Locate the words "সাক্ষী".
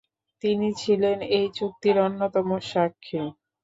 2.63-3.17